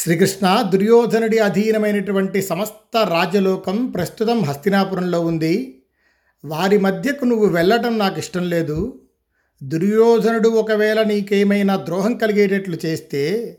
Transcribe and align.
శ్రీకృష్ణ 0.00 0.62
దుర్యోధనుడి 0.72 1.38
అధీనమైనటువంటి 1.38 2.42
సమస్త 2.42 2.96
రాజ్యలోకం 2.96 3.86
ప్రస్తుతం 3.86 4.42
హస్తినాపురంలో 4.42 5.20
ఉంది. 5.20 5.84
వారి 6.44 6.78
మధ్యకు 6.78 7.24
నువ్వు 7.24 7.46
వెళ్ళటం 7.46 7.98
నాకు 7.98 8.18
ఇష్టం 8.18 8.50
లేదు. 8.50 9.00
దుర్యోధనుడు 9.62 10.48
ఒకవేళ 10.48 11.02
నీకేమైనా 11.02 11.76
ద్రోహం 11.76 12.16
కలిగేటట్లు 12.16 12.78
చేస్తే 12.86 13.58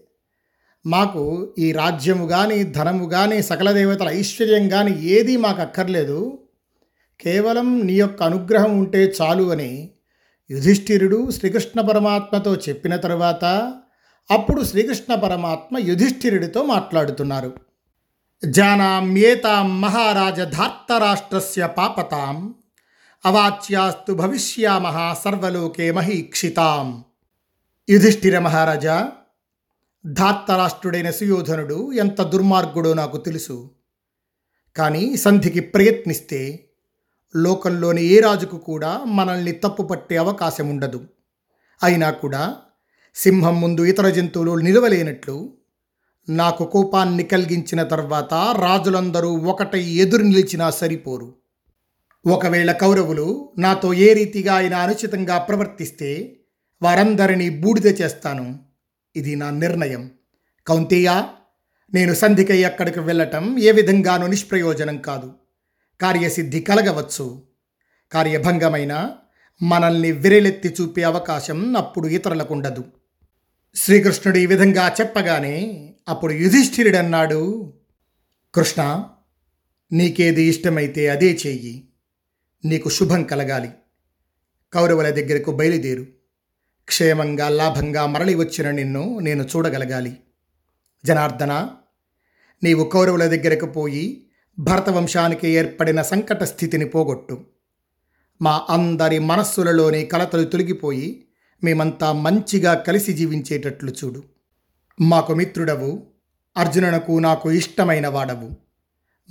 మాకు 0.87 1.53
ఈ 1.59 1.71
రాజ్యము 1.71 2.27
కానీ 2.27 2.63
ధనము 2.63 3.09
కానీ 3.09 3.41
సకల 3.41 3.71
దేవతల 3.71 4.09
ఐశ్వర్యం 4.09 4.69
కానీ 4.69 4.91
ఏదీ 4.91 5.37
మాకు 5.37 5.61
అక్కర్లేదు. 5.61 6.39
కేవలం 7.19 7.85
నీ 7.85 7.93
యొక్క 7.93 8.23
అనుగ్రహం 8.23 8.79
ఉంటే 8.79 9.13
చాలు 9.21 9.43
అని 9.43 9.89
యుధిష్ఠిరుడు 10.49 11.31
శ్రీకృష్ణ 11.31 11.81
పరమాత్మతో 11.81 12.55
చెప్పిన 12.55 12.95
తరువాత 12.95 13.45
అప్పుడు 14.31 14.63
శ్రీకృష్ణ 14.63 15.15
పరమాత్మ 15.15 15.77
యుధిష్ఠిరుడితో 15.77 16.63
మాట్లాడుతున్నారు. 16.63 17.53
జానామ్యేతాం 18.45 19.81
మహారాజ 19.81 20.41
ధార్తరాష్ట్రస్య 20.41 21.67
పాపతాం 21.77 22.53
అవాచ్యాస్తు 23.25 24.13
భవిష్యామహ 24.13 25.13
సర్వలోకే 25.13 25.91
మహీక్షితాం. 25.91 27.03
యుధిష్ఠిర 27.89 28.39
మహారాజా 28.39 29.11
ధార్తరాష్ట్రుడైన 30.05 31.09
సుయోధనుడు 31.09 31.93
ఎంత 31.93 32.21
దుర్మార్గుడో 32.21 32.93
నాకు 32.93 33.17
తెలుసు. 33.17 33.69
కానీ 34.75 35.15
సంధికి 35.15 35.59
ప్రయత్నిస్తే 35.59 36.69
లోకంలోని 37.35 38.01
ఏ 38.01 38.19
రాజుకు 38.19 38.57
కూడా 38.57 39.03
మనల్ని 39.05 39.51
తప్పుపట్టే 39.51 40.17
అవకాశం 40.17 40.69
ఉండదు 40.69 41.05
అయినా 41.83 42.11
కూడా 42.11 42.55
సింహం 43.19 43.61
ముందు 43.61 43.85
ఇతర 43.85 44.09
జంతువులు 44.09 44.55
నిలవలేనట్లు 44.55 45.53
నాకు 46.29 46.65
కోపాన్ని 46.65 47.23
కలిగించిన 47.23 47.83
తర్వాత 47.83 48.33
రాజులందరూ 48.33 49.29
ఒకటై 49.29 49.83
ఎదురు 49.83 50.23
నిలిచినా 50.23 50.69
సరిపోరు. 50.69 51.35
ఒకవేళ 52.27 52.71
కౌరవులు 52.71 53.53
నాతో 53.57 53.93
ఏ 53.93 54.13
రీతిగా 54.13 54.53
ఆయన 54.53 54.73
అనుచితంగా 54.73 55.37
ప్రవర్తిస్తే 55.37 56.35
వారందరినీ 56.81 57.49
బూడిద 57.49 58.01
చేస్తాను. 58.01 58.59
ఇది 59.15 59.35
నా 59.35 59.49
నిర్ణయం. 59.49 60.11
కౌంతేయ 60.67 61.23
నేను 61.93 62.13
సంధికై 62.13 62.63
అక్కడికి 62.63 62.99
వెళ్ళటం 62.99 63.59
ఏ 63.59 63.71
విధంగానూ 63.71 64.27
నిష్ప్రయోజనం 64.27 64.97
కాదు. 64.97 65.31
కార్యసిద్ధి 66.01 66.61
కలగవచ్చు. 66.61 67.43
కార్యభంగమైన 68.11 69.09
మనల్ని 69.61 70.11
విరలెత్తి 70.11 70.75
చూపే 70.81 71.03
అవకాశం 71.03 71.77
అప్పుడు 71.77 72.07
ఇతరులకు 72.07 72.53
ఉండదు. 72.53 72.83
శ్రీకృష్ణుడు 73.75 74.37
ఈ 74.37 74.45
విధంగా 74.45 74.95
చెప్పగానే 75.01 75.93
అప్పుడు 76.09 76.33
యుధిష్ఠిరుడన్నాడు 76.33 77.73
కృష్ణ 78.55 79.05
నీకేది 79.91 80.43
ఇష్టమైతే 80.43 81.09
అదే 81.09 81.39
చెయ్యి. 81.47 81.89
నీకు 82.65 82.89
శుభం 82.89 83.23
కలగాలి. 83.23 83.69
కౌరవుల 84.73 85.09
దగ్గరకు 85.09 85.51
బయలుదేరు. 85.51 86.05
క్షేమంగా 86.85 87.49
లాభంగా 87.49 88.05
మరలి 88.05 88.35
వచ్చిన 88.35 88.71
నిన్ను 88.71 89.19
నేను 89.19 89.43
చూడగలగాలి. 89.43 90.17
జనార్దన 91.05 91.69
నీవు 92.63 92.83
కౌరవుల 92.83 93.25
దగ్గరకు 93.25 93.65
పోయి 93.65 94.27
భరతవంశానికి 94.59 95.49
ఏర్పడిన 95.49 96.01
సంకట 96.01 96.43
స్థితిని 96.43 96.85
పోగొట్టు. 96.85 97.45
మా 98.41 98.65
అందరి 98.69 99.19
మనస్సులలోని 99.19 100.05
కలతలు 100.05 100.43
తొలగిపోయి 100.43 101.25
మేమంతా 101.63 102.11
మంచిగా 102.11 102.73
కలిసి 102.73 103.13
జీవించేటట్లు 103.13 103.91
చూడు. 103.91 104.23
మాకు 105.01 105.33
మిత్రుడవు 105.33 106.03
అర్జునునకు 106.57 107.19
నాకు 107.19 107.51
ఇష్టమైన 107.51 108.07
వాడవు. 108.07 108.51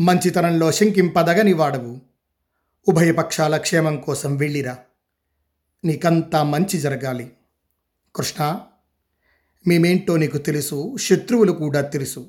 మంచితనంలో 0.00 0.72
శంకింపదగని 0.72 1.52
వాడవు. 1.52 2.00
ఉభయ 2.88 3.12
పక్షాల 3.12 3.56
క్షేమం 3.56 4.00
కోసం 4.00 4.36
వెళ్ళిరా. 4.36 4.78
నీకంతా 5.84 6.42
మంచి 6.42 6.78
జరగాలి. 6.78 7.32
కృష్ణ 8.16 8.60
మేమేంటో 9.68 10.16
నీకు 10.16 10.38
తెలుసు 10.38 10.96
శత్రువులు 10.96 11.52
కూడా 11.52 11.80
తెలుసు. 11.80 12.26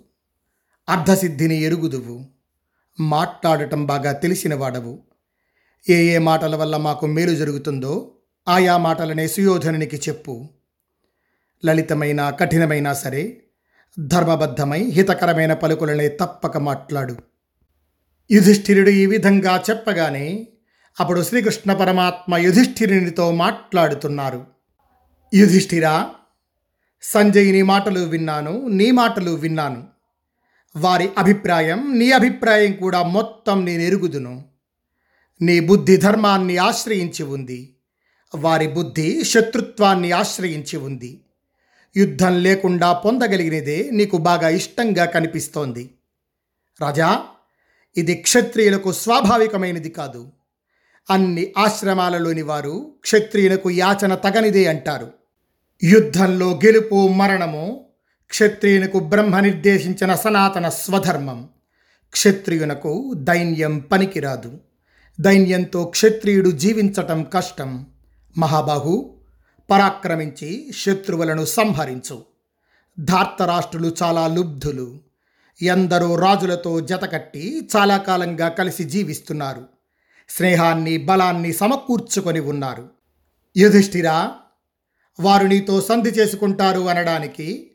అర్ధసిద్ధిని 0.90 1.62
ఎరుగుదువు. 1.62 2.26
మాట్లాడటం 3.00 3.86
బాగా 3.86 4.12
తెలిసిన 4.12 4.56
వాడవు. 4.56 5.00
ఏ 5.90 5.94
ఏ 5.94 6.18
మాటల 6.18 6.56
వల్ల 6.56 6.78
మాకు 6.78 7.06
మేలు 7.06 7.36
జరుగుతుందో 7.36 8.12
ఆయా 8.50 8.78
మాటలనే 8.78 9.28
సుయోధనునికి 9.28 9.96
చెప్పు. 9.96 10.50
లలితమైన 11.66 12.30
కఠినమైనా 12.30 12.94
సరే 12.94 13.42
ధర్మబద్ధమై 14.00 14.84
హితకరమైన 14.84 15.54
పలుకులనే 15.54 16.08
తప్పక 16.08 16.58
మాట్లాడు. 16.58 17.16
యుధిష్ఠిరుడు 18.32 18.90
ఈ 18.90 19.06
విధంగా 19.06 19.64
చెప్పగానే 19.70 20.48
అప్పుడు 21.00 21.24
శ్రీకృష్ణ 21.24 21.74
పరమాత్మ 21.74 22.38
యుధిష్ఠిరునితో 22.38 23.32
మాట్లాడుతున్నారు. 23.32 24.46
యుధిష్ఠిరా 25.34 26.10
సంజయ్ 27.02 27.52
నీ 27.52 27.62
మాటలు 27.62 28.00
విన్నాను 28.00 28.68
నీ 28.68 28.92
మాటలు 28.92 29.32
విన్నాను. 29.32 29.88
వారి 30.76 31.10
అభిప్రాయం 31.18 32.00
నీ 32.00 32.12
అభిప్రాయం 32.12 32.72
కూడా 32.72 33.04
మొత్తం 33.04 33.66
నేను 33.66 33.82
ఎరుగుదును 33.82 34.46
నీ 35.42 35.60
బుద్ధి 35.60 35.98
ధర్మాన్ని 35.98 36.58
ఆశ్రయించి 36.58 37.24
ఉంది. 37.24 37.76
వారి 38.36 38.68
బుద్ధి 38.68 39.24
శత్రుత్వాన్ని 39.24 40.12
ఆశ్రయించి 40.12 40.78
ఉంది. 40.78 41.22
యుద్ధం 41.98 42.44
లేకుండా 42.44 42.94
పొందగలిగినదే 42.94 43.90
నీకు 43.92 44.18
బాగా 44.18 44.50
ఇష్టంగా 44.50 45.06
కనిపిస్తోంది. 45.06 45.90
రాజా 46.82 47.24
ఇది 47.98 48.16
క్షత్రియులకు 48.16 48.92
స్వాభావికమైనది 48.92 49.90
కాదు. 49.90 50.32
అన్ని 51.10 51.54
ఆశ్రమాలలోని 51.58 52.42
వారు 52.42 52.96
క్షత్రియులకు 53.02 53.70
యాచన 53.70 54.16
తగనిదే 54.16 54.66
అంటారు. 54.66 55.12
యుద్ధంలో 55.84 56.60
గెలుపు 56.66 57.08
మరణము 57.08 57.86
క్షత్రియునకు 58.30 59.00
బ్రహ్మ 59.00 59.40
నిర్దేశించిన 59.40 60.16
సనాతన 60.16 60.70
స్వధర్మం. 60.70 61.50
క్షత్రియునకు 62.12 63.14
దైన్యం 63.16 63.80
పనికిరాదు. 63.80 64.60
దైన్యంతో 65.22 65.86
క్షత్రియుడు 65.86 66.50
జీవించటం 66.50 67.24
కష్టం. 67.24 67.88
మహాబాహు 68.38 69.16
పరాక్రమించి 69.72 70.72
శత్రువులను 70.78 71.46
సంహరించు. 71.46 72.26
ధార్తరాష్ట్రులు 73.00 73.96
చాలా 74.04 74.28
లుబ్ధులు. 74.28 75.00
ఎందరో 75.62 76.16
రాజులతో 76.16 76.80
జతకట్టి 76.80 77.70
చాలా 77.78 77.98
కాలంగా 77.98 78.48
కలిసి 78.48 78.84
జీవిస్తున్నారు. 78.84 79.66
స్నేహాన్ని 80.30 80.98
బలాన్ని 80.98 81.54
సమకూర్చుకొని 81.54 82.40
ఉన్నారు. 82.40 82.90
యుధిష్ఠిరా 83.58 84.36
వారు 85.20 85.48
నీతో 85.48 85.82
సంధి 85.82 86.10
చేసుకుంటారు 86.10 86.80
అనడానికి 86.80 87.72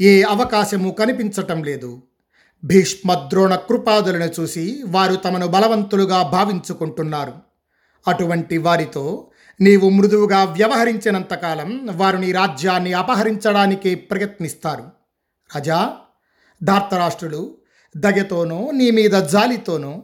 ఏ 0.00 0.22
అవకాశము 0.22 0.90
కనిపించటం 0.90 1.64
లేదు. 1.64 2.02
భీష్మ 2.64 3.14
ద్రోణ 3.14 3.54
కృపాదులను 3.54 4.40
చూసి 4.40 4.82
వారు 4.86 5.14
తమను 5.14 5.46
బలవంతులుగా 5.46 6.22
భావించుకుంటున్నారు. 6.22 7.32
అటువంటి 8.08 8.58
వారితో 8.58 9.30
నీవు 9.60 9.88
మృదువుగా 9.88 10.44
వ్యవహరించినంతకాలం 10.44 11.88
వారు 11.90 12.16
నీ 12.16 12.32
రాజ్యాన్ని 12.32 12.92
అపహరించడానికి 12.92 13.94
ప్రయత్నిస్తారు. 13.94 14.82
రాజా 15.56 15.96
ధార్తరాష్ట్రులు 16.62 17.56
దగతోనో 17.96 18.70
నీ 18.70 18.90
మీద 18.90 19.10
జాలితోనో 19.10 20.02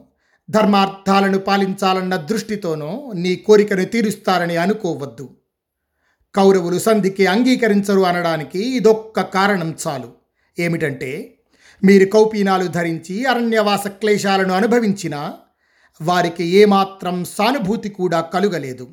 ధర్మార్థాలను 0.49 1.39
పాలించాలన్న 1.39 2.15
దృష్టితోనో 2.15 3.11
నీ 3.15 3.35
కోరికను 3.35 3.85
తీరుస్తారని 3.85 4.57
అనుకోవద్దు. 4.57 5.29
కౌరవులు 6.35 6.79
సంధికి 6.79 7.25
అంగీకరించరు 7.25 8.01
అనడానికి 8.01 8.75
ఇదొక్క 8.75 9.21
కారణం 9.21 9.75
చాలు. 9.87 10.11
ఏమిటంటే 10.59 11.39
మీరు 11.83 12.05
కౌపీనాలు 12.05 12.67
ధరించి 12.67 13.25
అరణ్యవాస 13.25 13.87
క్లేశాలను 13.87 14.53
అనుభవించినా 14.53 15.33
వారికి 16.01 16.43
ఏమాత్రం 16.43 17.25
సానుభూతి 17.25 17.89
కూడా 17.89 18.21
కలుగలేదు. 18.21 18.87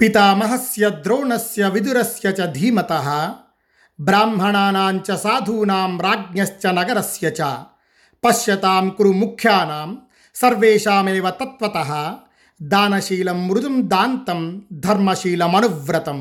పితామహస్య 0.00 0.84
ద్రోణస్య 1.04 1.68
విదురస్య 1.68 2.28
చ 2.38 2.46
ధీమత 2.52 2.92
బ్రాహ్మణానాంచ 3.98 5.08
సాధూనాం 5.16 5.92
రాజ్ఞశ్చ 6.00 6.72
నగరస్య 6.72 7.26
చ 7.38 7.48
పశ్యతాం 8.22 8.86
కురు 8.98 9.12
ముఖ్యానాం 9.12 9.90
సర్వేషామేవ 10.36 11.26
తత్వత 11.40 11.78
దానశీలం 12.60 13.38
మృదుం 13.48 13.76
దాంతం 13.88 14.40
ధర్మశీలమనువ్రతం 14.80 16.20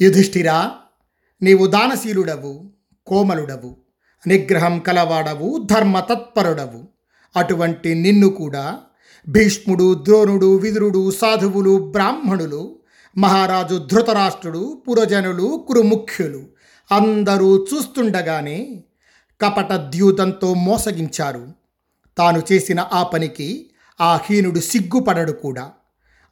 యుధిష్ఠిరా 0.00 0.58
నీవు 1.42 1.66
దానశీలుడవు 1.66 2.54
కోమలుడవు 3.06 3.70
నిగ్రహం 4.24 4.76
కలవాడవు 4.80 5.48
ధర్మతత్పరుడవు 5.66 6.80
అటువంటి 7.34 7.90
నిన్ను 8.00 8.28
కూడా 8.36 8.64
భీష్ముడు 9.28 9.94
ద్రోణుడు 9.94 10.56
విదురుడు 10.56 11.10
సాధువులు 11.10 11.90
బ్రాహ్మణులు 11.90 12.78
మహారాజు 13.18 13.86
ధృతరాష్ట్రుడు 13.92 14.82
పురజనులు 14.88 15.64
కురుముఖ్యులు 15.68 16.42
అందరూ 16.92 17.64
చూస్తుండగానే 17.64 18.84
కపట 19.40 19.72
ద్యూతంతో 19.72 20.54
మోసగించారు. 20.54 21.48
తాను 22.18 22.42
చేసిన 22.52 22.88
ఆ 22.92 23.02
పనికి 23.02 23.70
ఆ 24.00 24.16
హీనుడు 24.16 24.60
సిగ్గుపడడు 24.60 25.32
కూడా. 25.32 25.70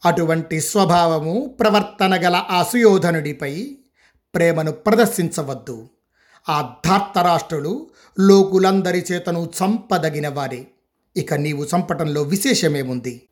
అటువంటి 0.04 0.60
స్వభావము 0.60 1.56
ప్రవర్తన 1.60 2.26
గల 2.26 2.42
ఆ 2.50 2.62
సుయోధనుడిపై 2.62 3.76
ప్రేమను 4.34 4.72
ప్రదర్శించవద్దు. 4.72 5.88
ఆ 6.48 6.74
ధార్తరాష్ట్రులు 6.86 7.86
లోకులందరి 8.20 9.04
చేతను 9.12 9.50
చంపదగిన 9.64 10.28
వారే. 10.28 10.66
ఇక 11.16 11.34
నీవు 11.34 11.64
చంపటంలో 11.64 12.22
విశేషమేముంది? 12.22 13.22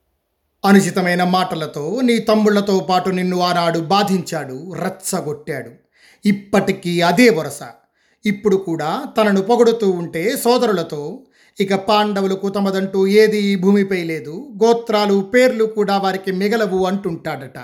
అనుచితమైన 0.64 1.24
మాటలతో 1.24 2.00
నీ 2.02 2.18
తమ్ముళ్ళతో 2.18 2.86
పాటు 2.90 3.10
నిన్ను 3.10 3.40
ఆనాడు 3.40 3.78
బాధించాడు 3.78 4.74
రచ్చగొట్టాడు. 4.74 5.70
ఇప్పటికీ 6.24 7.00
అదే 7.00 7.30
వరస. 7.30 7.60
ఇప్పుడు 8.24 8.56
కూడా 8.56 9.04
తనను 9.16 9.42
పొగడుతూ 9.42 9.90
ఉంటే 9.90 10.36
సోదరులతో 10.36 11.24
ఇక 11.60 11.74
పాండవులకు 11.74 12.48
తమదంటూ 12.48 13.06
ఏది 13.06 13.38
ఈ 13.38 13.56
భూమిపై 13.56 14.04
లేదు 14.04 14.48
గోత్రాలు 14.64 15.20
పేర్లు 15.20 15.64
కూడా 15.64 15.96
వారికి 15.96 16.32
మిగలవు 16.32 16.86
అంటుంటాడట. 16.86 17.58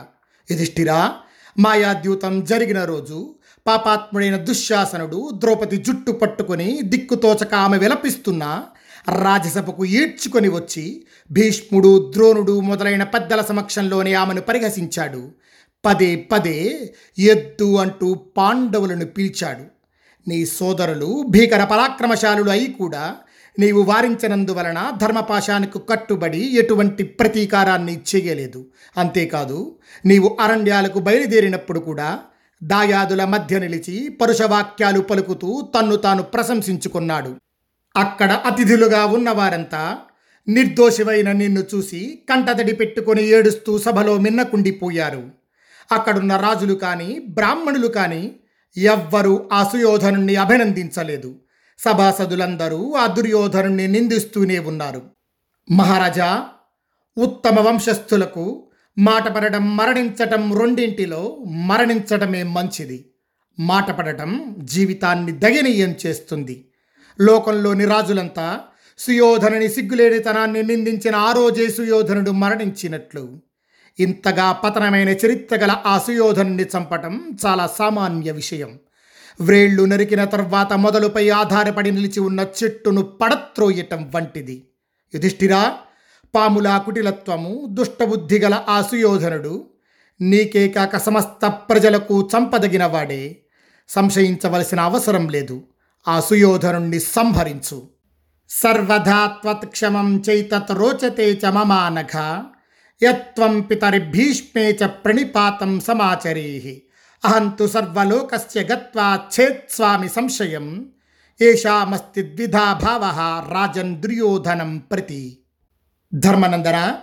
యుధిష్ఠిరా 0.51 1.15
మాయాద్యూతం 1.59 2.45
జరిగిన 2.45 2.85
రోజు 2.85 3.35
పాపాత్ముడైన 3.67 4.37
దుశ్శాసనుడు 4.37 5.31
ద్రౌపది 5.35 5.77
జుట్టు 5.77 6.13
పట్టుకొని 6.13 6.81
దిక్కుతోచక 6.83 7.55
ఆమె 7.55 7.79
విలపిస్తున్నా 7.79 8.65
రాజ్యసభకు 9.11 9.85
ఈడ్చుకొని 9.85 10.49
వచ్చి 10.49 11.05
భీష్ముడు 11.31 12.13
ద్రోణుడు 12.17 12.61
మొదలైన 12.61 13.03
పెద్దల 13.03 13.41
సమక్షంలోనే 13.41 14.15
ఆమెను 14.15 14.41
పరిహసించాడు. 14.41 15.31
పదే 15.85 16.17
పదే 16.17 16.91
ఎద్దు 17.19 17.77
అంటూ 17.77 18.15
పాండవులను 18.15 19.07
పిలిచాడు. 19.07 19.63
నీ 20.29 20.47
సోదరులు 20.47 21.25
భీకర 21.29 21.65
పరాక్రమశాలులు 21.65 22.51
అయి 22.51 22.67
కూడా 22.67 23.15
నీవు 23.59 23.83
వారించినందువలన 23.83 24.93
ధర్మపాశానికి 25.03 25.79
కట్టుబడి 25.79 26.57
ఎటువంటి 26.59 27.05
ప్రతీకారాన్ని 27.05 28.01
చేయలేదు. 28.15 28.67
అంతేకాదు 28.97 29.79
నీవు 30.07 30.37
అరణ్యాలకు 30.41 30.99
బయలుదేరినప్పుడు 30.99 31.79
కూడా 31.79 32.19
దాయాదుల 32.63 33.25
మధ్య 33.25 33.59
నిలిచి 33.59 34.09
పరుషవాక్యాలు 34.09 35.01
పలుకుతూ 35.01 35.69
తన్ను 35.79 35.97
తాను 35.97 36.23
ప్రశంసించుకున్నాడు. 36.23 37.37
అక్కడ 37.99 38.33
అతిథులుగా 38.33 39.07
ఉన్నవారంతా 39.07 39.99
నిర్దోషివైన 40.49 41.33
నిన్ను 41.33 41.63
చూసి 41.75 42.23
కంటతడి 42.31 42.75
పెట్టుకొని 42.75 43.27
ఏడుస్తూ 43.27 43.79
సభలో 43.79 44.19
మిన్నకుండిపోయారు. 44.19 45.31
అక్కడున్న 45.93 46.37
రాజులు 46.37 46.75
కానీ 46.75 47.19
బ్రాహ్మణులు 47.29 47.87
కానీ 47.87 48.37
ఎవ్వరూ 48.77 49.49
ఆ 49.53 49.65
సుయోధనుణ్ణి 49.65 50.37
అభినందించలేదు. 50.37 51.41
సభాసదులందరూ 51.79 52.95
ఆ 52.95 53.07
దుర్యోధనుణ్ణి 53.07 53.89
నిందిస్తూనే 53.89 54.59
ఉన్నారు. 54.59 55.03
మహారాజా 55.71 56.47
ఉత్తమ 57.19 57.61
వంశస్థులకు 57.61 58.69
మాటపడటం 58.99 59.77
మరణించటం 59.77 60.59
రెండింటిలో 60.59 61.45
మరణించటమే 61.47 62.43
మంచిది. 62.43 63.05
మాటపడటం 63.61 64.57
జీవితాన్ని 64.61 65.33
దయనీయం 65.33 65.95
చేస్తుంది. 66.07 66.68
లోకంలోని 67.21 67.85
రాజులంతా 67.85 68.61
సుయోధనుని 68.99 69.69
సిగ్గులేనితనాన్ని 69.69 70.63
నిందించిన 70.63 71.15
ఆ 71.15 71.33
రోజే 71.33 71.69
సుయోధనుడు 71.69 72.31
మరణించినట్లు. 72.31 73.41
ఇంతగా 74.01 74.53
పతనమైన 74.53 75.09
చరిత్ర 75.09 75.57
గల 75.57 75.77
ఆ 75.87 75.99
సుయోధనుని 75.99 76.63
చంపటం 76.63 77.39
చాలా 77.47 77.67
సామాన్య 77.67 78.31
విషయం. 78.31 78.79
వ్రేళ్ళు 79.41 79.85
నరికిన 79.85 80.25
తర్వాత 80.25 80.73
మొదలుపై 80.73 81.29
ఆధారపడి 81.29 81.91
నిలిచి 81.91 82.21
ఉన్న 82.21 82.47
చెట్టును 82.65 83.03
పడత్రోయటం 83.03 84.13
వంటిది. 84.15 84.69
యుధిష్ఠిరా 85.15 85.77
పాముల 86.35 86.83
కుటిలత్వము 86.85 87.69
దుష్టబుద్ధి 87.71 88.39
గల 88.39 88.65
ఆ 88.69 88.83
సుయోధనుడు 88.83 89.71
నీకే 90.21 90.69
కాక 90.69 90.97
సమస్త 90.97 91.47
ప్రజలకు 91.47 92.29
చంపదగినవాడే. 92.37 93.37
సంశయించవలసిన 93.89 94.81
అవసరం 94.81 95.29
లేదు. 95.29 95.63
ఆ 96.09 96.21
సుయోధనుణ్ణి 96.21 97.01
సంహరించు. 97.01 97.89
సర్వధా 98.49 99.27
త్వత్క్షమం 99.27 100.23
చైతత్ 100.31 100.73
రోచతే 100.73 101.33
చ 101.33 101.47
మమానఘ 101.47 102.43
యత్వం 103.03 103.61
పితరి 103.61 103.99
భీష్మే 103.99 104.71
చ 104.71 104.87
ప్రణిపాతం 104.87 105.81
సమాచరేహి 105.81 106.83
అహంతు 107.25 107.67
సర్వలోకస్య 107.67 108.63
గత్వా 108.63 109.21
ఛేత్స్వామి 109.35 110.09
సంశయం 110.09 110.93
ఏషామస్తి 111.41 112.23
ద్విధా 112.23 112.73
భావ 112.73 113.05
రాజన్ 113.53 114.01
దుర్యోధనం 114.01 114.79
ప్రతి. 114.79 115.39
ధర్మనందన 116.15 116.95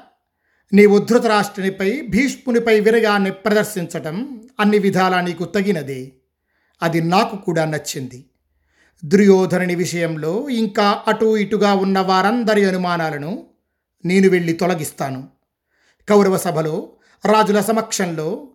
నీవు 0.74 0.98
ధృతరాష్ట్రునిపై 0.98 2.08
భీష్మునిపై 2.10 2.80
విరగాన్ని 2.80 3.32
ప్రదర్శించటం 3.32 4.44
అన్ని 4.60 4.80
విధాలా 4.80 5.22
నీకు 5.22 5.46
తగినదే. 5.46 6.12
అది 6.84 7.02
నాకు 7.02 7.36
కూడా 7.38 7.66
నచ్చింది. 7.66 8.26
దుర్యోధనుని 9.06 9.76
విషయంలో 9.76 10.50
ఇంకా 10.50 11.04
అటు 11.08 11.38
ఇటుగా 11.38 11.74
ఉన్న 11.74 12.00
వారందరి 12.00 12.66
అనుమానాలను 12.66 13.44
నేను 14.06 14.30
వెళ్ళి 14.30 14.54
తొలగిస్తాను. 14.54 15.28
కౌరవ 16.10 16.38
సభలో 16.38 16.90
రాజుల 17.26 17.62
సమక్షంలో 17.62 18.48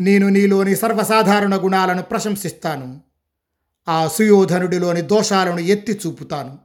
నేను 0.00 0.28
నీలోని 0.28 0.76
సర్వసాధారణ 0.76 1.56
గుణాలను 1.56 2.02
ప్రశంసిస్తాను. 2.02 3.00
ఆ 3.88 4.08
సుయోధనుడిలోని 4.08 5.02
దోషాలను 5.02 5.58
ఎత్తి 5.58 6.00
చూపుతాను. 6.06 6.58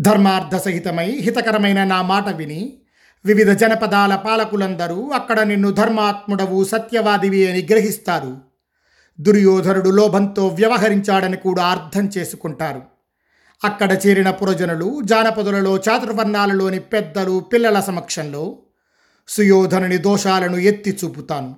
ధర్మార్థ 0.00 0.56
సహితమై 0.56 1.10
హితకరమైన 1.10 1.84
నా 1.84 2.02
మాట 2.02 2.28
విని 2.28 2.78
వివిధ 3.24 3.50
జనపదాల 3.50 4.16
పాలకులందరూ 4.16 5.10
అక్కడ 5.10 5.40
నిన్ను 5.40 5.70
ధర్మాత్ముడవు 5.70 6.64
సత్యవాదివి 6.64 7.50
అని 7.50 7.68
గ్రహిస్తారు. 7.70 8.51
దుర్యోధనుడు 9.22 9.90
లోభంతో 9.90 10.46
వ్యవహరించాడని 10.46 11.36
కూడా 11.36 11.64
అర్థం 11.64 12.10
చేసుకుంటారు. 12.18 12.82
అక్కడ 13.64 13.98
చేరిన 14.06 14.30
పురజనులు 14.30 15.00
జానపదులలో 15.04 15.76
చాతుర్వర్ణాలలోని 15.76 16.78
పెద్దలు 16.78 17.40
పిల్లల 17.40 17.80
సమక్షంలో 17.80 18.58
సుయోధనుని 19.28 19.98
దోషాలను 19.98 20.56
ఎత్తి 20.56 20.98
చూపుతాను. 21.04 21.56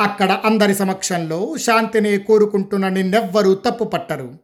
అక్కడ 0.00 0.40
అందరి 0.44 0.74
సమక్షంలో 0.74 1.56
శాంతిని 1.56 2.18
కోరుకుంటున్న 2.18 2.88
నిన్నెవ్వరూ 2.88 3.54
తప్పు 3.54 3.84
పట్టరు. 3.84 4.38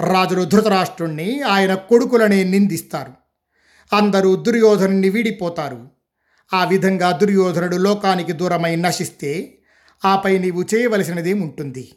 రాజులు 0.00 0.44
ధృతరాష్ట్రుణ్ణి 0.44 1.42
ఆయన 1.42 1.74
కొడుకులనే 1.74 2.44
నిందిస్తారు. 2.44 3.12
అందరూ 3.96 4.36
దుర్యోధనుని 4.36 5.08
వీడిపోతారు. 5.08 5.88
ఆ 6.54 6.64
విధంగా 6.64 7.12
దుర్యోధనుడు 7.12 7.76
లోకానికి 7.76 8.32
దూరమై 8.32 8.76
నశిస్తే 8.76 9.57
ఆపై 10.04 10.38
నీవు 10.38 10.64
చేయవలసినది 10.74 11.32
ఉంటుంది 11.32 11.92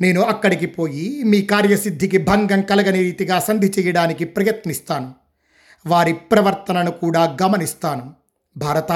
నేను 0.00 0.22
అక్కడికి 0.22 0.66
పోయి 0.66 1.22
మీ 1.24 1.42
కార్యసిద్ధికి 1.42 2.18
భంగం 2.18 2.62
కలగని 2.62 2.98
రీతిగా 2.98 3.40
సంధి 3.40 3.72
చేయడానికి 3.78 4.24
ప్రయత్నిస్తాను. 4.24 5.14
వారి 5.86 6.12
ప్రవర్తనను 6.12 6.90
కూడా 6.90 7.36
గమనిస్తాను. 7.42 8.14
భారత 8.56 8.92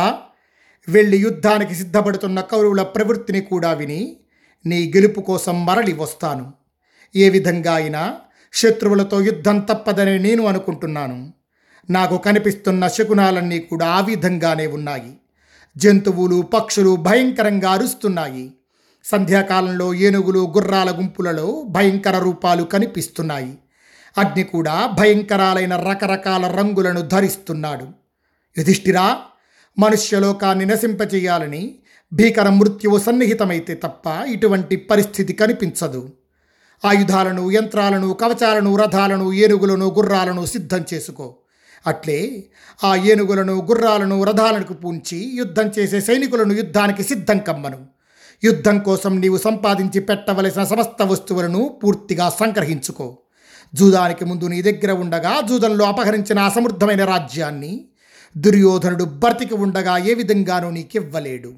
వెళ్ళి 0.89 1.19
యుద్ధానికి 1.19 1.75
సిద్ధపడుతున్న 1.75 2.41
కౌరవుల 2.41 2.83
ప్రవృత్తిని 2.83 3.41
కూడా 3.41 3.73
విని 3.73 4.17
నీ 4.67 4.93
గెలుపు 4.97 5.21
కోసం 5.21 5.67
మరలి 5.67 5.93
వస్తాను. 5.93 6.53
ఏ 7.17 7.29
విధంగా 7.29 7.75
అయినా 7.75 8.15
శత్రువులతో 8.53 9.21
యుద్ధం 9.21 9.59
తప్పదని 9.59 10.19
నేను 10.19 10.47
అనుకుంటున్నాను. 10.47 11.33
నాకు 11.91 12.19
కనిపిస్తున్న 12.19 12.89
శకునాలన్నీ 12.89 13.59
కూడా 13.59 13.87
ఆ 13.87 14.01
విధంగానే 14.01 14.67
ఉన్నాయి. 14.67 15.17
జంతువులు 15.77 16.43
పక్షులు 16.43 16.97
భయంకరంగా 16.97 17.71
అరుస్తున్నాయి. 17.71 18.53
సంధ్యాకాలంలో 19.05 19.95
ఏనుగులు 19.95 20.53
గుర్రాల 20.57 20.91
గుంపులలో 20.91 21.65
భయంకర 21.69 22.19
రూపాలు 22.19 22.63
కనిపిస్తున్నాయి. 22.63 23.59
అగ్ని 24.19 24.45
కూడా 24.45 24.87
భయంకరాలైన 24.99 25.77
రకరకాల 25.77 26.47
రంగులను 26.47 27.01
ధరిస్తున్నాడు. 27.01 27.87
యుధిష్ఠిరా 28.59 29.19
మనుష్యలోకాన్ని 29.79 30.67
నశింపచేయాలని 30.67 31.79
భీకర 32.13 32.49
మృత్యువు 32.49 32.99
సన్నిహితమైతే 32.99 33.75
తప్ప 33.75 34.03
ఇటువంటి 34.27 34.77
పరిస్థితి 34.77 35.33
కనిపించదు. 35.33 36.11
ఆయుధాలను 36.85 37.51
యంత్రాలను 37.51 38.13
కవచాలను 38.13 38.77
రథాలను 38.77 39.33
ఏనుగులను 39.33 39.87
గుర్రాలను 39.87 40.47
సిద్ధం 40.47 40.85
చేసుకో. 40.95 41.37
అట్లే 41.87 42.45
ఆ 42.85 42.97
ఏనుగులను 42.97 43.53
గుర్రాలను 43.53 44.25
రథాలకు 44.25 44.75
పూంచి 44.75 45.37
యుద్ధం 45.37 45.71
చేసే 45.79 46.01
సైనికులను 46.01 46.53
యుద్ధానికి 46.53 47.03
సిద్ధం 47.03 47.39
కమ్మను. 47.39 47.87
యుద్ధం 48.45 48.79
కోసం 48.79 49.21
నీవు 49.21 49.39
సంపాదించి 49.39 50.01
పెట్టవలసిన 50.01 50.65
సమస్త 50.65 51.03
వస్తువులను 51.03 51.81
పూర్తిగా 51.85 52.29
సంగ్రహించుకో. 52.29 53.19
జూదానికి 53.75 54.25
ముందు 54.25 54.45
నీ 54.45 54.63
దగ్గర 54.63 54.93
ఉండగా 54.93 55.41
జూదంలో 55.41 55.85
అపహరించిన 55.85 56.39
అసమృద్ధమైన 56.39 57.05
రాజ్యాన్ని 57.05 57.85
దుర్యోధనుడు 58.37 59.05
బ్రతికి 59.05 59.55
ఉండగా 59.55 59.99
ఏ 59.99 60.15
విధంగానూ 60.15 60.71
నీకివ్వలేడు. 60.71 61.55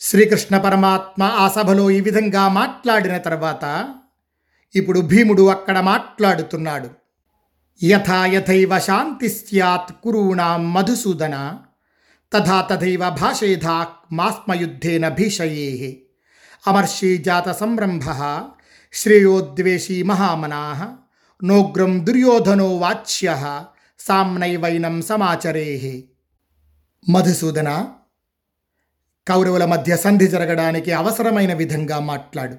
శ్రీకృష్ణ 0.00 0.58
పరమాత్మ 0.58 1.22
ఆ 1.22 1.48
సభలో 1.48 1.90
ఈ 1.90 2.00
విధంగా 2.00 2.48
మాట్లాడిన 2.48 3.16
తర్వాత 3.16 3.94
ఇప్పుడు 4.74 5.00
భీముడు 5.00 5.50
అక్కడ 5.50 5.80
మాట్లాడుతున్నాడు. 5.80 7.03
యథాయథైవ 7.82 8.78
శాంతి 8.78 9.28
స్యాత్ 9.28 9.92
కురూణాం 10.02 10.72
మధుసూదన 10.72 11.58
తథా 12.32 12.60
తథైవ 12.60 13.10
భాషేధా 13.10 13.86
మాస్మయుద్ధేన 14.12 15.08
భీషయే. 15.08 16.02
అమర్షీ 16.66 17.16
జాత 17.16 17.50
సంరంభ 17.50 18.04
శ్రేయోద్వేషీ 18.92 20.02
మహామనా 20.02 20.96
నోగ్రం 21.44 22.06
దుర్యోధనో 22.06 22.76
వాచ్య 22.76 23.60
సామ్నైవైనం 23.98 25.02
సమాచరే. 25.02 26.04
మధుసూదన 27.08 27.88
కౌరవుల 29.28 29.64
మధ్య 29.64 29.96
సంధి 29.96 30.26
జరగడానికి 30.26 30.92
అవసరమైన 30.92 31.54
విధంగా 31.54 31.98
మాట్లాడు. 31.98 32.56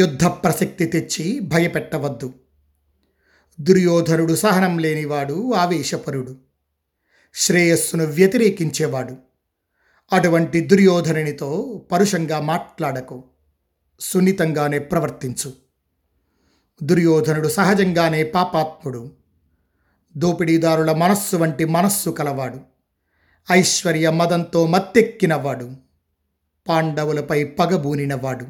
యుద్ధ 0.00 0.24
ప్రసక్తి 0.24 0.86
తెచ్చి 0.86 1.40
భయపెట్టవద్దు. 1.40 2.34
దుర్యోధనుడు 3.60 4.34
సహనం 4.34 4.78
లేనివాడు 4.78 5.52
ఆవేశపరుడు. 5.52 6.36
శ్రేయస్సును 7.34 8.04
వ్యతిరేకించేవాడు. 8.04 9.16
అటువంటి 10.12 10.60
దుర్యోధనునితో 10.60 11.82
పరుషంగా 11.92 12.40
మాట్లాడకు. 12.40 13.24
సున్నితంగానే 14.00 14.78
ప్రవర్తించు. 14.78 15.52
దుర్యోధనుడు 16.82 17.48
సహజంగానే 17.48 18.22
పాపాత్ముడు. 18.22 19.12
దోపిడీదారుల 20.16 20.92
మనస్సు 20.92 21.36
వంటి 21.36 21.64
మనస్సు 21.64 22.10
కలవాడు. 22.10 22.60
ఐశ్వర్య 23.52 24.10
మదంతో 24.10 24.66
మత్తెక్కినవాడు. 24.66 25.70
పాండవులపై 26.68 27.44
పగబూనినవాడు. 27.44 28.46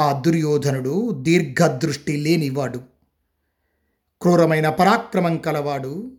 ఆ 0.00 0.22
దుర్యోధనుడు 0.26 1.18
దీర్ఘదృష్టి 1.22 2.16
లేనివాడు. 2.16 2.97
క్రూరమైన 4.22 4.70
పరాక్రమం 4.70 5.36
కలవాడు 5.36 6.12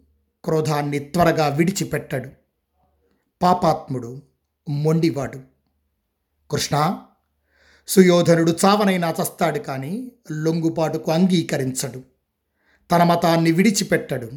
క్రోధాన్ని 0.44 1.00
త్వరగా 1.00 1.48
విడిచిపెట్టడు. 1.48 2.30
పాపాత్ముడు 3.42 4.22
మొండివాడు. 4.70 5.40
కృష్ణ 6.52 7.00
సుయోధనుడు 7.88 8.56
చావనైనా 8.66 9.12
చస్తాడు 9.12 9.60
కానీ 9.60 10.12
లొంగుపాటుకు 10.32 11.12
అంగీకరించడు. 11.12 12.02
తన 12.92 13.04
మతాన్ని 13.04 13.52
విడిచిపెట్టడు. 13.52 14.32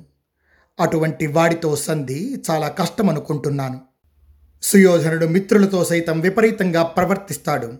అటువంటి 0.80 1.26
వాడితో 1.26 1.76
సంధి 1.76 2.42
చాలా 2.50 2.68
కష్టమనుకుంటున్నాను. 2.68 3.80
సుయోధనుడు 4.62 5.26
మిత్రులతో 5.26 5.84
సైతం 5.84 6.20
విపరీతంగా 6.20 6.82
ప్రవర్తిస్తాడు. 6.82 7.74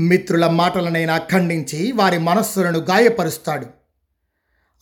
మిత్రుల 0.00 0.46
మాటలనైనా 0.46 1.18
ఖండించి 1.18 1.92
వారి 1.92 2.18
మనస్సులను 2.18 2.78
గాయపరుస్తాడు. 2.78 3.77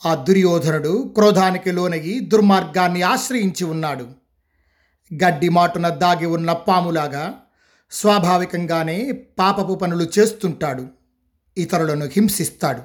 ఆ 0.04 0.14
దుర్యోధనుడు 0.14 1.12
క్రోధానికి 1.16 1.72
లోనగి 1.72 2.20
దుర్మార్గాన్ని 2.20 3.02
ఆశ్రయించి 3.02 3.64
ఉన్నాడు. 3.64 4.06
గడ్డి 5.10 5.48
మాటున 5.48 5.88
దాగి 5.88 6.26
ఉన్న 6.26 6.52
పాములాగా 6.52 7.34
స్వాభావికంగానే 7.90 9.12
పాపపు 9.38 9.74
పనులు 9.74 10.06
చేస్తుంటాడు. 10.18 10.86
ఇతరులను 11.58 12.06
హింసిస్తాడు. 12.06 12.82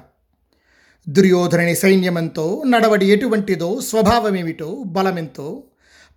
దుర్యోధనుని 1.08 1.74
సైన్యమంతో 1.74 2.62
నడవడి 2.66 3.06
ఎటువంటిదో 3.06 3.80
స్వభావమేమిటో 3.80 4.82
బలమెంతో 4.86 5.64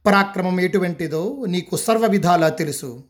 పరాక్రమం 0.05 0.59
ఎటువంటిదో 0.59 1.45
నీకు 1.47 1.75
సర్వ 1.75 2.05
విధాలా 2.05 2.49
తెలుసు. 2.49 3.03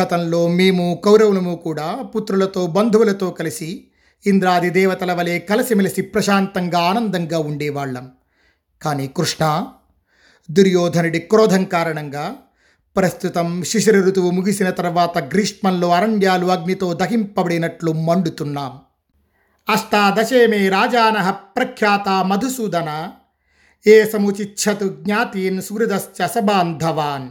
గతంలో 0.00 0.48
మేము 0.48 1.02
కౌరవులము 1.04 1.54
కూడా 1.56 1.94
పుత్రులతో 1.94 2.66
బంధువులతో 2.66 3.30
కలిసి 3.30 3.86
ఇంద్రాది 4.26 4.70
దేవతల 4.70 5.12
వలె 5.12 5.38
కలిసిమెలిసి 5.38 6.02
ప్రశాంతంగా 6.02 6.80
ఆనందంగా 6.80 7.38
ఉండేవాళ్ళం. 7.38 8.10
కానీ 8.82 9.06
కృష్ణ 9.16 9.66
దుర్యోధనుడి 10.50 11.18
క్రోధం 11.18 11.64
కారణంగా 11.64 12.36
ప్రస్తుతం 12.96 13.64
శిశిర 13.64 14.00
ఋతువు 14.00 14.30
ముగిసిన 14.30 14.70
తర్వాత 14.70 15.18
గ్రీష్మంలో 15.18 15.90
అరణ్యాలు 15.90 16.46
అగ్నితో 16.46 16.94
దహింపబడినట్లు 16.94 17.92
మండుతున్నాం. 17.92 18.78
అష్టాదశేమే 19.68 20.68
రాజాన 20.68 21.30
ప్రఖ్యాత 21.30 22.08
మధుసూదన 22.08 23.12
ఏ 23.86 24.04
సముచిచ్చతు 24.04 24.88
జ్ఞాతీన్ 24.88 25.62
సుహృదశ్చ 25.62 26.26
సబాంధవాన్ 26.26 27.30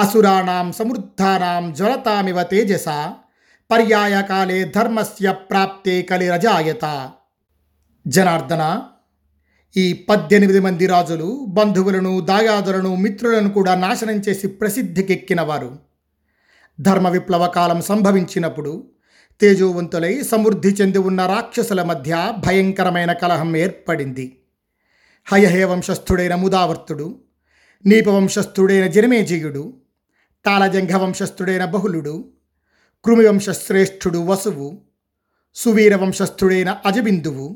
అసురాణం 0.00 0.72
సమృద్ధానాం 0.72 1.72
జ్వలతామివ 1.72 2.42
తేజస 2.42 2.88
పర్యాయకాలే 3.70 4.64
ధర్మస్య 4.64 5.32
ప్రాప్తే 5.32 6.02
కలిరజాయత 6.02 7.12
జనార్దన 8.06 8.82
ఈ 9.76 9.92
పద్దెనిమిది 9.92 10.60
మంది 10.60 10.86
రాజులు 10.86 11.46
బంధువులను 11.48 12.20
దాయాదులను 12.20 12.96
మిత్రులను 12.96 13.50
కూడా 13.50 13.74
నాశనం 13.74 14.14
చేసి 14.14 14.46
ప్రసిద్ధికెక్కినవారు. 14.48 15.78
ధర్మ 16.80 17.08
విప్లవ 17.08 17.46
కాలం 17.46 17.82
సంభవించినప్పుడు 17.82 18.84
తేజోవంతులై 19.40 20.22
సమృద్ధి 20.22 20.68
చెంది 20.68 20.98
ఉన్న 20.98 21.26
రాక్షసుల 21.26 21.82
మధ్య 21.82 22.34
భయంకరమైన 22.46 23.12
కలహం 23.12 23.56
ఏర్పడింది. 23.56 24.38
హయహే 25.26 25.64
వంశస్థుడైన 25.64 26.34
ముదావర్తుడు 26.34 27.20
నీపవంశస్థుడైన 27.86 28.86
జనమేజయుడు 28.86 29.74
తాళజంఘ 30.44 30.90
వంశస్థుడైన 30.90 31.64
బహుళుడు 31.64 32.30
కృమివంశశ్రేష్ఠుడు 33.04 34.20
వసువు 34.26 34.66
సువీర 35.56 35.94
వంశస్థుడైన 35.96 36.70
అజబిందువు 36.84 37.46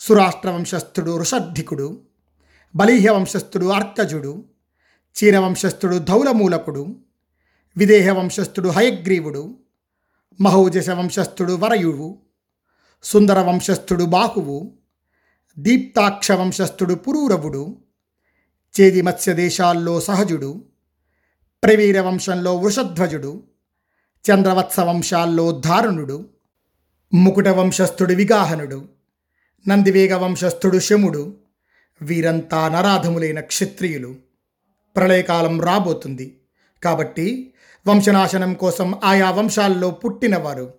సురాష్ట్ర 0.00 0.48
వంశస్థుడు 0.50 1.12
ఋషద్ధికుడు 1.18 1.86
బలీహ్య 2.74 3.10
వంశస్థుడు 3.10 3.66
అర్కజుడు 3.70 4.32
వంశస్థుడు 5.42 5.96
ధౌలమూలకుడు 5.98 6.82
విదేహ 7.76 8.08
వంశస్థుడు 8.10 8.68
హయగ్రీవుడు 8.68 9.42
మహౌజస 10.38 10.90
వంశస్థుడు 10.90 11.54
వరయువు 11.54 12.08
సుందర 13.04 13.38
వంశస్థుడు 13.40 14.04
బాహువు 14.08 14.58
దీప్తాక్ష 15.56 16.32
వంశస్థుడు 16.32 16.94
పురూరవుడు 16.94 17.64
చేది 18.74 19.02
మత్స్య 19.02 19.32
దేశాల్లో 19.34 19.96
సహజుడు 20.00 20.52
ప్రవీర 21.62 21.98
వంశంలో 22.00 22.54
వృషధ్వజుడు 22.56 23.32
చంద్రవత్స 24.30 24.80
వంశాల్లో 24.80 25.62
ధారుణుడు 25.64 26.26
ముకుట 27.14 27.48
వంశస్థుడు 27.48 28.14
విగాహనుడు 28.14 28.88
నందివేగ 29.68 30.16
వంశస్థుడు 30.16 30.78
శముడు 30.78 31.36
వీరంతా 32.02 32.68
నరాధములైన 32.68 33.40
క్షత్రియులు. 33.40 34.14
ప్రళయకాలం 34.96 35.60
రాబోతుంది. 35.60 36.40
కాబట్టి 36.82 37.54
వంశనాశనం 37.88 38.54
కోసం 38.54 38.94
ఆయా 39.04 39.30
వంశాల్లో 39.30 39.90
పుట్టినవారు. 39.90 40.72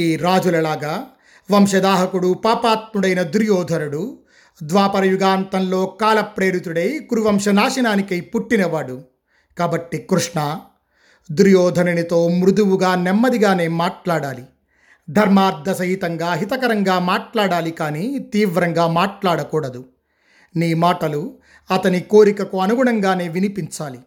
ఈ 0.00 0.16
రాజులలాగా 0.16 1.06
వంశదాహకుడు 1.50 2.42
పాపాత్ముడైన 2.44 3.22
దుర్యోధనుడు 3.22 4.18
ద్వాపర 4.62 5.04
యుగాంతంలో 5.04 5.86
కాలప్రేరితుడై 5.86 6.98
కురువంశ 6.98 7.48
నాశనానికై 7.48 8.20
పుట్టినవాడు. 8.20 9.04
కాబట్టి 9.58 9.98
కృష్ణ 9.98 10.60
దుర్యోధనునితో 11.32 12.28
మృదువుగా 12.28 12.94
నెమ్మదిగానే 12.94 13.68
మాట్లాడాలి. 13.68 14.44
ధర్మార్థ 15.10 15.70
సహితంగా 15.70 16.32
హితకరంగా 16.32 16.98
మాట్లాడాలి 16.98 17.70
కానీ 17.70 18.18
తీవ్రంగా 18.18 18.86
మాట్లాడకూడదు. 18.86 19.84
నీ 20.56 20.74
మాటలు 20.74 21.34
అతని 21.70 22.00
కోరికకు 22.00 22.60
అనుగుణంగానే 22.60 23.28
వినిపించాలి. 23.28 23.98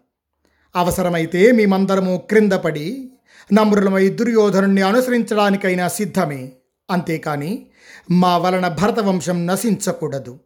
అవసరమైతే 0.76 1.52
మేమందరము 1.52 2.18
క్రిందపడి 2.30 3.12
నమ్రులమై 3.54 4.08
దుర్యోధనుణ్ణి 4.08 4.82
అనుసరించడానికైనా 4.82 5.88
సిద్ధమే. 5.88 6.52
అంతేకాని 6.92 7.66
మా 8.12 8.38
వలన 8.38 8.68
భరతవంశం 8.68 9.48
నశించకూడదు. 9.48 10.40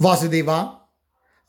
వాసుదేవ 0.00 0.66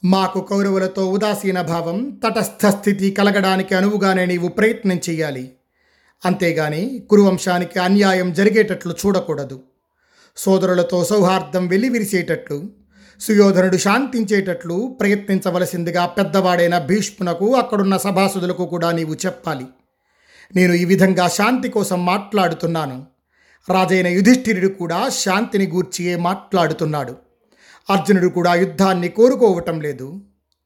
మాకు 0.05 0.41
కౌరవులతో 0.41 1.09
ఉదాసీన 1.09 1.61
భావం 1.61 2.19
తటస్థ 2.23 2.65
స్థితి 2.65 3.11
కలగడానికి 3.11 3.75
అనువుగానే 3.75 4.25
నీవు 4.25 4.47
ప్రయత్నం 4.47 4.99
చేయాలి 5.09 5.51
అంతేగాని 6.25 7.03
కురువంశానికి 7.09 7.79
అన్యాయం 7.79 8.33
జరిగేటట్లు 8.33 8.95
చూడకూడదు. 9.05 9.59
సోదరులతో 10.37 11.05
సౌహార్దం 11.05 11.67
వెల్లివిరిసేటట్లు 11.67 12.69
సుయోధనుడు 13.19 13.77
శాంతించేటట్లు 13.77 14.97
ప్రయత్నించవలసిందిగా 14.99 16.05
పెద్దవాడైన 16.05 16.77
భీష్మునకు 16.77 17.55
అక్కడున్న 17.55 17.97
సభాసుదులకు 17.97 18.65
కూడా 18.65 18.91
నీవు 18.91 19.13
చెప్పాలి. 19.13 19.65
నేను 20.55 20.73
ఈ 20.73 20.85
విధంగా 20.85 21.27
శాంతి 21.27 21.69
కోసం 21.69 22.05
మాట్లాడుతున్నాను. 22.05 23.05
రాజైన 23.71 24.07
యుధిష్ఠిరుడు 24.07 24.67
కూడా 24.67 25.09
శాంతిని 25.09 25.67
గూర్చియే 25.67 26.15
మాట్లాడుతున్నాడు. 26.15 27.24
అర్జునుడు 27.89 28.27
కూడా 28.27 28.55
యుద్ధాన్ని 28.55 29.07
కోరుకోవటం 29.07 29.81
లేదు. 29.81 30.21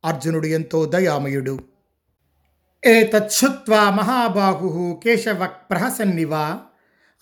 అర్జునుడు 0.05 0.47
ఎంతో 0.47 0.85
దయామయుడు. 0.85 1.59
ఏతచ్చుత్వా 2.85 3.89
మహాబాహు 3.89 5.01
కేశవ 5.03 5.47
ప్రహసన్నివ 5.71 6.35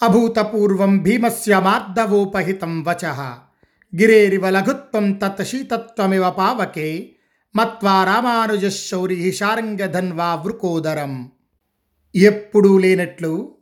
అభూతపూర్వం 0.04 0.98
భీమస్య 0.98 1.60
మార్దవోపహితం 1.60 2.84
వచ. 2.84 3.06
గిరేరివ 4.02 4.50
లఘుత్వం 4.50 5.12
తత్ 5.12 5.44
శీతత్వమివ 5.44 6.30
పావకే 6.30 7.16
మత్వా 7.56 8.04
రామానుజశౌరి 8.04 9.32
శారంగధన్వా 9.32 10.36
వృకోదరం. 10.36 11.32
ఎప్పుడూ 12.16 12.78
లేనట్లు 12.78 13.58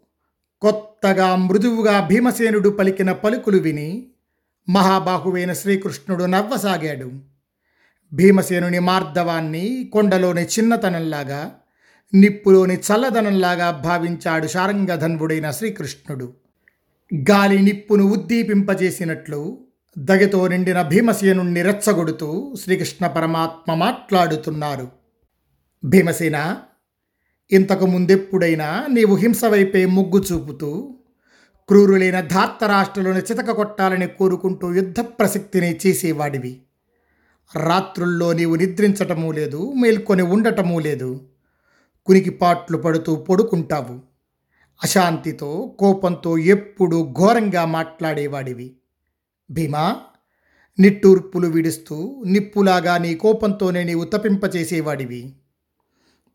కొత్తగా 0.62 1.36
మృదువుగా 1.36 2.08
భీమసేనుడు 2.08 2.70
పలికిన 2.70 3.12
పలుకులు 3.12 3.58
విని 3.58 4.12
మహాబాహువైన 4.70 5.54
శ్రీకృష్ణుడు 5.54 6.24
నవ్వసాగాడు. 6.24 7.12
భీమసేనుని 8.14 8.80
మార్ధవాన్ని 8.80 9.90
కొండలోని 9.94 10.46
చిన్నతనంలాగా 10.46 11.54
నిప్పులోని 12.14 12.76
చల్లదనంలాగా 12.76 13.72
భావించాడు 13.72 14.48
శారంగధన్వుడైన 14.48 15.52
శ్రీకృష్ణుడు. 15.52 16.34
గాలి 17.14 17.62
నిప్పును 17.62 18.04
ఉద్దీపింపజేసినట్లు 18.04 19.58
దగతో 19.98 20.48
నిండిన 20.48 20.82
భీమసేనుణ్ణి 20.82 21.62
రెచ్చగొడుతూ 21.62 22.56
శ్రీకృష్ణ 22.64 23.08
పరమాత్మ 23.08 23.74
మాట్లాడుతున్నారు. 23.74 24.88
భీమసేన 25.86 26.58
ఇంతకు 27.52 27.86
ముందెప్పుడైనా 27.86 28.86
నీవు 28.90 29.16
హింస 29.16 29.46
వైపే 29.46 29.86
మొగ్గు 29.86 30.24
చూపుతూ 30.24 30.95
క్రూరులైన 31.70 32.20
ధార్తరాష్ట్రులను 32.20 33.18
చితక 33.18 33.52
కొట్టాలని 33.52 34.08
కోరుకుంటూ 34.08 34.74
యుద్ధ 34.74 35.00
ప్రసక్తిని 35.00 35.80
చేసేవాడివి. 35.86 36.62
రాత్రుల్లో 37.56 38.34
నీవు 38.34 38.56
నిద్రించటమూ 38.56 39.32
లేదు 39.32 39.74
మేల్కొని 39.74 40.22
ఉండటమూ 40.22 40.80
లేదు. 40.80 41.22
కునికిపాట్లు 42.06 42.78
పడుతూ 42.78 43.16
పడుకుంటావు. 43.16 44.00
అశాంతితో 44.84 45.76
కోపంతో 45.80 46.38
ఎప్పుడూ 46.38 47.04
ఘోరంగా 47.04 47.66
మాట్లాడేవాడివి. 47.66 48.76
భీమా 49.52 49.96
నిట్టూర్పులు 50.80 51.48
విడుస్తూ 51.48 52.24
నిప్పులాగా 52.28 52.98
నీ 52.98 53.16
కోపంతోనే 53.16 53.84
నీవు 53.84 54.04
తపింపచేసేవాడివి. 54.04 55.34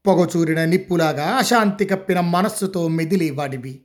పొగచూరిన 0.06 0.64
నిప్పులాగా 0.64 1.24
అశాంతి 1.24 1.84
కప్పిన 1.84 2.20
మనస్సుతో 2.20 2.88
మెదిలేవాడివి. 2.88 3.80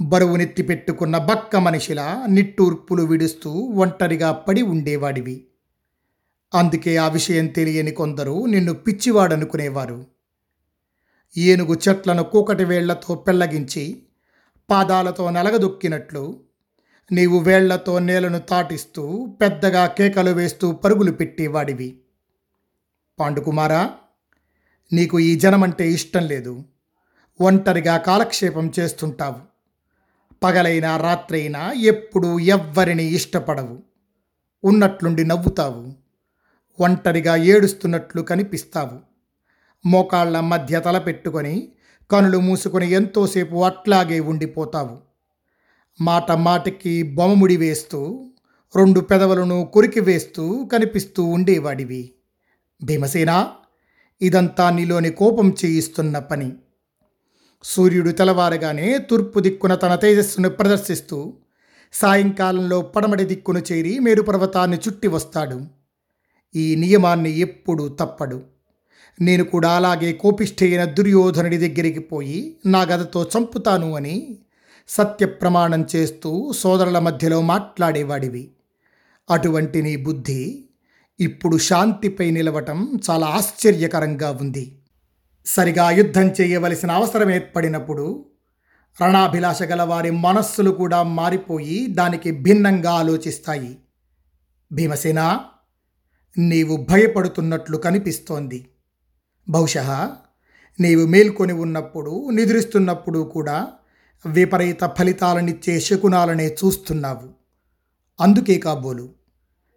బరువు 0.00 0.36
నెత్తి 0.36 0.62
పెట్టుకున్న 0.62 1.18
బక్క 1.18 1.56
మనిషిలా 1.56 2.26
నిట్టూర్పులు 2.28 3.02
విడుస్తూ 3.02 3.50
ఒంటరిగా 3.52 4.32
పడి 4.32 4.62
ఉండేవాడివి. 4.62 5.46
అందుకే 6.54 6.96
ఆ 6.96 7.08
విషయం 7.08 7.46
తెలియని 7.46 7.90
కొందరు 7.90 8.46
నిన్ను 8.46 8.72
పిచ్చివాడనుకునేవారు. 8.72 10.06
ఏనుగు 11.36 11.78
చెట్లను 11.88 12.22
కూకటి 12.22 12.64
వేళ్ళతో 12.64 13.14
పెళ్ళగించి 13.14 14.02
పాదాలతో 14.70 15.30
నలగదొక్కినట్లు 15.30 16.40
నీవు 17.12 17.38
వేళ్ళతో 17.38 17.98
నేలను 17.98 18.38
తాటిస్తూ 18.38 19.36
పెద్దగా 19.40 19.86
కేకలు 19.86 20.30
వేస్తూ 20.30 20.72
పరుగులు 20.72 21.12
పెట్టేవాడివి. 21.12 22.00
పాండుకుమారా 23.18 23.90
నీకు 24.92 25.18
ఈ 25.18 25.34
జనమంటే 25.34 25.92
ఇష్టం 25.92 26.26
లేదు. 26.26 26.64
ఒంటరిగా 27.40 27.96
కాలక్షేపం 27.96 28.72
చేస్తుంటావు. 28.78 29.49
పగలైనా 30.42 30.96
రాత్రైనా 30.96 31.72
ఎప్పుడూ 31.72 32.38
ఎవ్వరిని 32.38 33.04
ఇష్టపడవు. 33.04 33.78
ఉన్నట్లుండి 34.64 35.24
నవ్వుతావు. 35.24 35.92
ఒంటరిగా 36.80 37.36
ఏడుస్తున్నట్లు 37.36 38.22
కనిపిస్తావు. 38.22 38.98
మోకాళ్ళ 39.88 40.40
మధ్య 40.40 40.80
తల 40.80 40.98
పెట్టుకొని 40.98 41.68
కనులు 42.10 42.38
మూసుకొని 42.38 42.90
ఎంతోసేపు 42.90 43.64
అట్లాగే 43.64 44.20
ఉండిపోతావు. 44.20 44.98
మాట 46.00 46.32
మాటకి 46.32 47.02
బొమ్మముడి 47.02 47.56
వేస్తూ 47.56 48.30
రెండు 48.76 49.00
పెదవులను 49.00 49.70
కొరికి 49.74 50.00
వేస్తూ 50.00 50.68
కనిపిస్తూ 50.72 51.24
ఉండేవాడివి. 51.24 52.14
భీమసేన 52.84 53.48
ఇదంతా 54.22 54.70
నీలోని 54.70 55.10
కోపం 55.10 55.54
చేయిస్తున్న 55.64 56.18
పని. 56.18 56.52
సూర్యుడు 57.62 58.10
తెల్లవారగానే 58.10 58.98
తూర్పు 58.98 59.40
దిక్కున 59.40 59.74
తన 59.74 59.94
తేజస్సును 59.94 60.48
ప్రదర్శిస్తూ 60.48 61.32
సాయంకాలంలో 61.92 62.80
పడమటి 62.80 63.24
దిక్కును 63.24 63.58
చేరి 63.72 63.98
మేరు 63.98 64.22
పర్వతాన్ని 64.22 64.76
చుట్టి 64.76 65.08
వస్తాడు. 65.08 65.60
ఈ 66.56 66.74
నియమాన్ని 66.74 67.38
ఎప్పుడూ 67.38 67.88
తప్పడు. 67.88 68.42
నేను 69.20 69.44
కూడా 69.44 69.70
అలాగే 69.70 70.12
కోపిష్ఠైన 70.12 70.84
దుర్యోధనుడి 70.84 71.58
దగ్గరికి 71.58 71.98
పోయి 71.98 72.56
నా 72.66 72.82
గదతో 72.82 73.30
చంపుతాను 73.36 73.96
అని 73.96 74.38
సత్య 74.88 75.26
ప్రమాణం 75.26 75.86
చేస్తూ 75.96 76.52
సోదరుల 76.52 76.98
మధ్యలో 76.98 77.40
మాట్లాడేవాడివి. 77.40 78.50
అటువంటి 79.30 79.82
నీ 79.82 79.96
బుద్ధి 79.96 80.64
ఇప్పుడు 81.20 81.56
శాంతిపై 81.56 82.30
నిలవటం 82.30 83.00
చాలా 83.10 83.26
ఆశ్చర్యకరంగా 83.26 84.38
ఉంది. 84.40 84.79
సరిగా 85.54 85.90
యుద్ధం 85.90 86.26
చేయవలసిన 86.28 86.90
అవసరం 86.90 87.30
ఏర్పడినప్పుడు 87.30 88.26
రణాభిలాష 89.02 89.62
గల 89.62 89.82
వారి 89.82 90.10
మనస్సులు 90.10 90.70
కూడా 90.70 91.02
మారిపోయి 91.02 91.86
దానికి 91.86 92.30
భిన్నంగా 92.30 92.90
ఆలోచిస్తాయి. 92.90 93.78
భీమసేన 94.72 95.40
నీవు 96.38 96.76
భయపడుతున్నట్లు 96.76 97.76
కనిపిస్తోంది. 97.76 98.68
బహుశా 99.48 100.16
నీవు 100.80 101.06
మేల్కొని 101.06 101.52
ఉన్నప్పుడు 101.52 102.30
నిద్రిస్తున్నప్పుడు 102.30 103.18
కూడా 103.18 103.68
విపరీత 104.26 104.84
ఫలితాలనిచ్చే 104.98 105.80
శకునాలనే 105.80 106.48
చూస్తున్నావు. 106.48 107.28
అందుకే 108.20 108.58
కాబోలు 108.58 109.14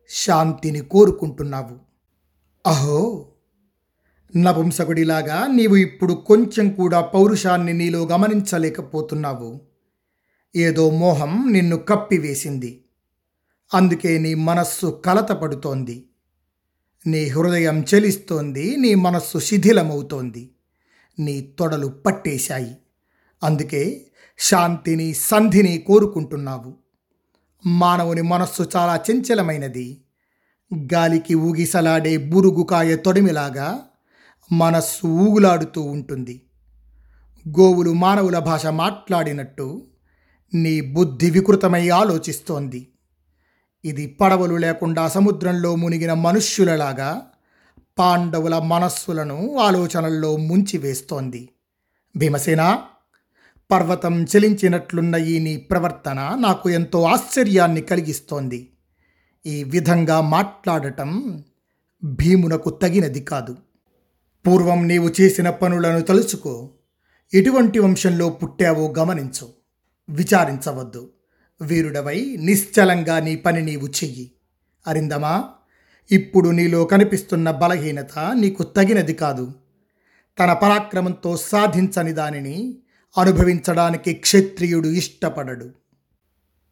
శాంతిని 0.09 0.79
కోరుకుంటున్నావు. 0.79 1.79
అహో! 2.69 3.29
నపుంసకుడిలాగా 4.35 5.47
నీవు 5.47 5.75
ఇప్పుడు 5.75 6.13
కొంచెం 6.13 6.69
కూడా 6.69 7.01
పౌరుషాన్ని 7.01 7.73
నీలో 7.73 8.05
గమనించలేకపోతున్నావు. 8.05 9.61
ఏదో 10.55 10.89
మోహం 10.89 11.53
నిన్ను 11.53 11.77
కప్పివేసింది. 11.77 12.85
అందుకే 13.73 14.17
నీ 14.17 14.33
మనస్సు 14.33 15.01
కలతపడుతోంది. 15.05 16.07
నీ 17.07 17.27
హృదయం 17.27 17.85
చెలిస్తోంది 17.93 18.77
నీ 18.77 18.95
మనస్సు 18.95 19.37
శిథిలమవుతోంది. 19.37 20.49
నీ 21.19 21.41
తొడలు 21.59 21.87
పట్టేశాయి. 21.87 22.77
అందుకే 23.43 24.05
శాంతిని 24.39 25.13
సంధిని 25.13 25.77
కోరుకుంటున్నావు. 25.77 26.73
మానవుని 27.65 28.21
మనస్సు 28.21 28.69
చాలా 28.75 28.99
చంచలమైనది. 29.11 30.01
గాలికి 30.93 31.35
ఊగిసలాడే 31.35 32.17
బురుగుకాయ 32.17 32.95
తొడిమిలాగా 32.95 33.87
మనస్సు 34.51 35.07
ఊగులాడుతూ 35.07 35.81
ఉంటుంది. 35.81 36.41
గోవులు 37.49 37.93
మానవుల 37.93 38.39
భాష 38.39 38.65
మాట్లాడినట్టు 38.65 39.87
నీ 40.53 40.81
బుద్ధి 40.81 41.29
వికృతమై 41.29 41.89
ఆలోచిస్తోంది. 41.89 42.87
ఇది 43.85 44.07
పడవలు 44.07 44.55
లేకుండా 44.55 45.07
సముద్రంలో 45.07 45.75
మునిగిన 45.75 46.13
మనుష్యులలాగా 46.13 47.21
పాండవుల 47.99 48.57
మనస్సులను 48.57 49.57
ఆలోచనల్లో 49.57 50.37
ముంచివేస్తోంది. 50.37 51.49
భీమసేన 52.17 52.79
పర్వతం 53.71 54.23
చెలించినట్లున్న 54.23 55.15
ఈ 55.15 55.39
నీ 55.39 55.57
ప్రవర్తన 55.57 56.37
నాకు 56.39 56.69
ఎంతో 56.69 57.03
ఆశ్చర్యాన్ని 57.03 57.81
కలిగిస్తోంది. 57.81 58.73
ఈ 59.45 59.63
విధంగా 59.63 60.21
మాట్లాడటం 60.21 61.43
భీమునకు 62.03 62.69
తగినది 62.69 63.21
కాదు. 63.21 63.57
పూర్వం 64.47 64.87
నీవు 64.87 65.11
చేసిన 65.21 65.49
పనులను 65.49 66.01
తలుచుకో. 66.01 66.69
ఎటువంటి 67.33 67.79
వంశంలో 67.79 68.29
పుట్టావో 68.29 68.93
గమనించు. 68.97 69.49
విచారించవద్దు. 70.09 71.09
వీరుడవై 71.61 72.35
నిశ్చలంగా 72.39 73.19
నీ 73.19 73.35
పని 73.35 73.61
నీవు 73.61 73.87
చెయ్యి. 73.87 74.31
అరిందమా 74.87 75.45
ఇప్పుడు 76.11 76.49
నీలో 76.49 76.83
కనిపిస్తున్న 76.83 77.51
బలహీనత 77.51 78.19
నీకు 78.35 78.63
తగినది 78.63 79.13
కాదు. 79.13 79.51
తన 80.39 80.53
పరాక్రమంతో 80.53 81.37
సాధించని 81.37 82.13
దానిని 82.13 82.77
అనుభవించడానికి 83.17 84.13
క్షత్రియుడు 84.13 84.87
ఇష్టపడడు. 84.87 85.69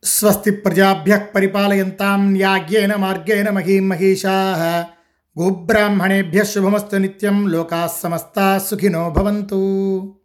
స్వస్తి 0.04 0.52
ప్రజాభ్య 0.52 1.28
పరిపాలయంతాం 1.36 2.34
న్యాగ్యేన 2.34 2.96
మార్గేణ 2.96 3.50
మహీం 3.50 3.90
మహిషా. 3.90 4.86
గోబ్రాహ్మణేభ్య 5.40 6.44
శుభమస్తు 6.44 6.96
నిత్యం. 6.96 7.48
లోకా 7.48 7.88
సమస్తా 7.88 8.58
సుఖినో 8.58 9.10
భవంతు. 9.10 10.21